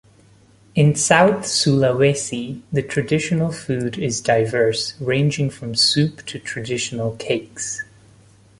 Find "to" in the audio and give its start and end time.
6.25-6.39